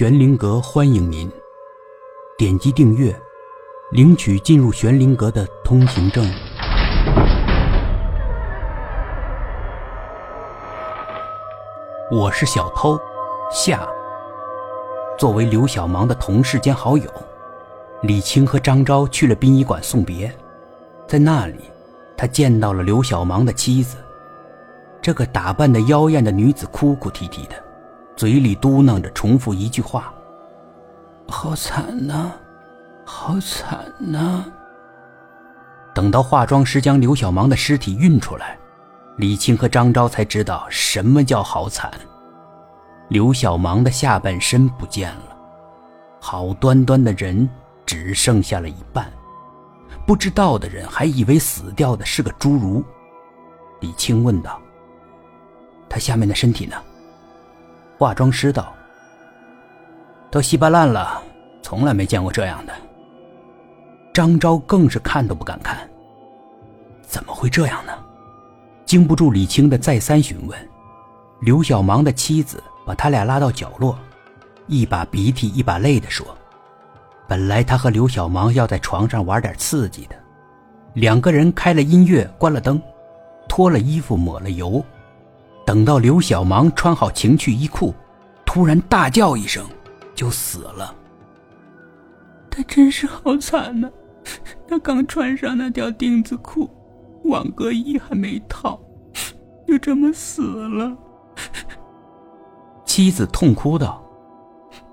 [0.00, 1.30] 玄灵阁欢迎您，
[2.38, 3.14] 点击订阅，
[3.90, 6.24] 领取进入玄灵阁的通行证。
[12.10, 12.98] 我是小偷
[13.52, 13.86] 夏。
[15.18, 17.04] 作为刘小芒的同事兼好友，
[18.00, 20.34] 李青和张昭去了殡仪馆送别，
[21.06, 21.56] 在那里，
[22.16, 23.98] 他见到了刘小芒的妻子。
[25.02, 27.54] 这个打扮的妖艳的女子哭哭啼啼的，
[28.20, 30.12] 嘴里嘟囔着重复一句话
[31.26, 32.30] ：“好惨呐，
[33.02, 34.44] 好惨呐。”
[35.94, 38.58] 等到化妆师将刘小芒的尸体运出来，
[39.16, 41.90] 李青和张昭才知道什么叫好惨。
[43.08, 45.34] 刘小芒的下半身不见了，
[46.20, 47.48] 好端端的人
[47.86, 49.10] 只剩下了一半，
[50.06, 52.84] 不知道的人还以为死掉的是个侏儒。
[53.80, 54.60] 李青问道。
[55.88, 56.76] 他下面的身体呢？
[58.00, 58.72] 化妆师道
[60.32, 61.22] ：“都稀巴烂了，
[61.60, 62.72] 从来没见过这样的。”
[64.10, 65.86] 张昭更是看都不敢看。
[67.02, 67.92] 怎么会这样呢？
[68.86, 70.58] 经不住李青的再三询问，
[71.42, 73.98] 刘小芒的妻子把他俩拉到角落，
[74.66, 76.26] 一把鼻涕一把泪的说
[77.28, 80.16] ：“本来他和刘小芒要在床上玩点刺激的，
[80.94, 82.80] 两个人开了音乐，关了灯，
[83.46, 84.82] 脱了衣服，抹了油。”
[85.66, 87.94] 等到刘小芒穿好情趣衣裤，
[88.44, 89.64] 突然大叫一声，
[90.14, 90.94] 就死了。
[92.50, 93.88] 他真是好惨呐！
[94.68, 96.68] 他刚穿上那条钉子裤，
[97.24, 98.80] 网格衣还没套，
[99.66, 100.96] 就这么死了。
[102.84, 104.04] 妻子痛哭道：“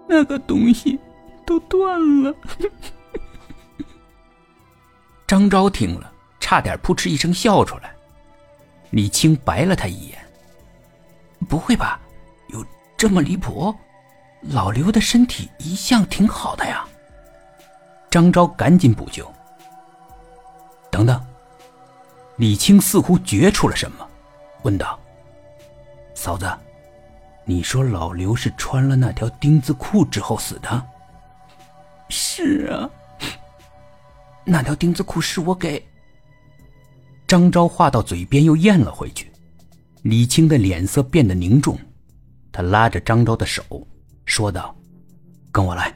[0.07, 0.99] 那个东西
[1.45, 2.33] 都断了。”
[5.25, 7.95] 张昭听了，差点扑哧一声笑出来。
[8.91, 10.26] 李青白了他一眼。
[11.47, 11.99] 不会吧，
[12.47, 13.73] 有这么离谱？
[14.41, 16.85] 老刘的身体一向挺好的呀。
[18.09, 19.29] 张昭赶紧补救。
[20.91, 21.21] 等等，
[22.37, 24.07] 李青似乎觉出了什么，
[24.63, 24.97] 问道
[26.15, 26.49] ：“嫂子，
[27.45, 30.87] 你说老刘是穿了那条钉子裤之后死的
[32.09, 32.89] ？”“是啊，
[34.45, 35.85] 那条钉子裤是我给……”
[37.27, 39.31] 张昭话到嘴边又咽了回去。
[40.03, 41.77] 李青的脸色变得凝重，
[42.51, 43.63] 他拉着张昭的手，
[44.25, 44.75] 说道
[45.51, 45.93] ：“跟我来。”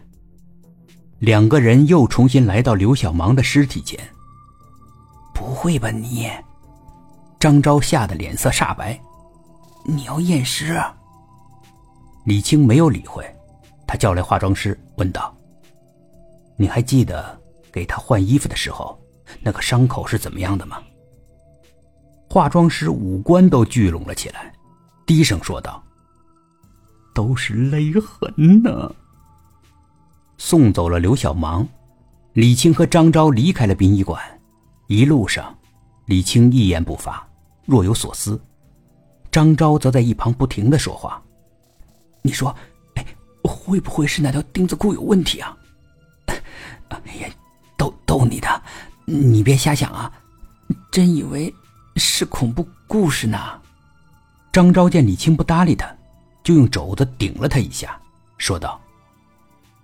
[1.19, 3.99] 两个人又重新来到刘小芒的尸体前。
[5.33, 6.29] 不会吧你？
[7.39, 8.99] 张昭吓得脸色煞白。
[9.85, 10.79] 你要验尸？
[12.25, 13.25] 李青没有理会，
[13.87, 15.35] 他叫来化妆师，问道
[16.57, 17.39] ：“你还记得
[17.71, 18.99] 给他换衣服的时候，
[19.41, 20.81] 那个伤口是怎么样的吗？”
[22.31, 24.53] 化妆师五官都聚拢了起来，
[25.05, 25.83] 低声说道
[27.13, 28.89] ：“都是勒痕呢。”
[30.39, 31.67] 送走了刘小芒，
[32.31, 34.17] 李青和张昭离开了殡仪馆。
[34.87, 35.53] 一路上，
[36.05, 37.21] 李青一言不发，
[37.65, 38.39] 若有所思；
[39.29, 41.21] 张昭则在一旁不停的说话
[42.23, 42.55] ：“你说，
[42.95, 43.05] 哎，
[43.43, 45.57] 会不会是那条钉子裤有问题啊
[46.87, 47.29] ？”“哎呀，
[47.75, 48.63] 逗逗你的，
[49.03, 50.09] 你别瞎想啊！
[50.93, 51.53] 真以为……”
[51.95, 53.61] 是恐怖故事呢。
[54.51, 55.87] 张昭见李青不搭理他，
[56.43, 57.99] 就用肘子顶了他一下，
[58.37, 58.79] 说道：“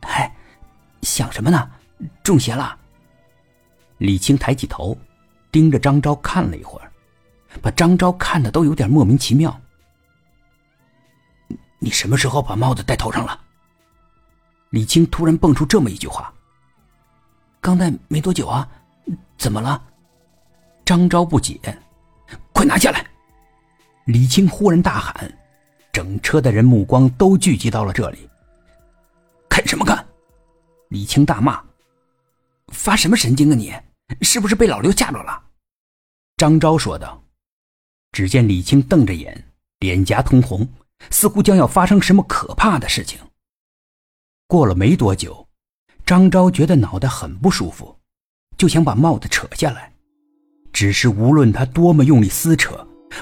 [0.03, 0.34] 嗨，
[1.01, 1.69] 想什么呢？
[2.23, 2.78] 中邪了。”
[3.97, 4.97] 李青抬起头，
[5.51, 6.91] 盯着张昭看了一会儿，
[7.62, 9.59] 把张昭看的都有点莫名其妙。
[11.79, 13.39] “你什么时候把帽子戴头上了？”
[14.72, 16.34] 李青突然蹦出这么一句话。
[17.62, 18.68] “刚戴没多久啊，
[19.38, 19.81] 怎么了？”
[20.84, 21.59] 张昭不解。
[22.57, 23.06] 快拿下来！
[24.06, 25.31] 李青忽然大喊，
[25.94, 28.28] 整车的人目光都聚集到了这里。
[29.47, 30.03] 看什么看？
[30.90, 31.63] 李青大骂
[32.73, 33.72] ：“发什么神经啊你？
[34.23, 35.40] 是不是被老刘吓着了？”
[36.36, 37.24] 张昭说道。
[38.12, 40.68] 只见李青瞪着眼，脸颊通红，
[41.12, 43.19] 似乎将要发生什么可怕的事情。
[44.48, 45.48] 过了没多久，
[46.07, 47.95] 张昭觉得脑袋很不舒服，
[48.57, 49.94] 就想把帽子扯下来。
[50.77, 52.75] 只是无论他多么用力撕扯，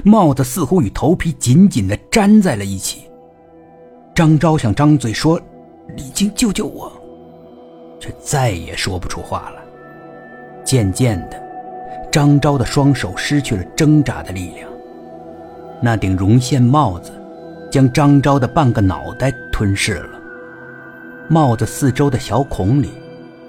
[0.03, 3.09] 帽子似乎与头皮紧紧地粘在了一起。
[4.13, 5.39] 张昭想张嘴说
[5.95, 6.91] ：“李青，救救我！”
[7.97, 9.63] 却再也说不出话了。
[10.65, 11.41] 渐渐的，
[12.11, 14.69] 张昭的双手失去了挣扎的力量。
[15.81, 17.13] 那顶绒线帽子
[17.71, 20.19] 将张昭的半个脑袋吞噬了。
[21.29, 22.89] 帽子四周的小孔里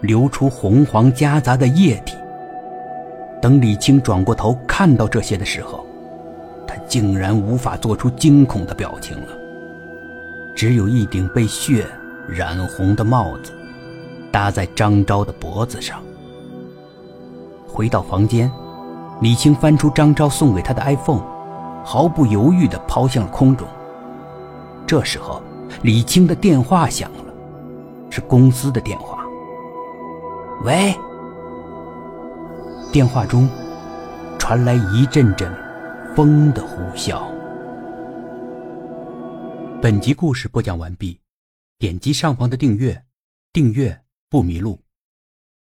[0.00, 2.14] 流出红黄夹杂的液体。
[3.47, 5.87] 等李青转过头看到这些的时候，
[6.67, 9.29] 他竟然无法做出惊恐的表情了，
[10.53, 11.87] 只有一顶被血
[12.29, 13.53] 染红的帽子
[14.33, 16.03] 搭在张昭的脖子上。
[17.69, 18.51] 回到房间，
[19.21, 21.23] 李青翻出张昭送给他的 iPhone，
[21.85, 23.65] 毫不犹豫地抛向了空中。
[24.89, 25.41] 这时候，
[25.83, 27.33] 李青的电话响了，
[28.11, 29.25] 是公司的电话。
[30.65, 30.93] 喂。
[32.97, 33.47] 电话中
[34.39, 35.55] 传来一阵阵
[36.15, 37.31] 风的呼啸。
[39.83, 41.21] 本集故事播讲完毕，
[41.79, 43.05] 点击上方的订阅，
[43.53, 44.01] 订阅
[44.31, 44.86] 不迷路。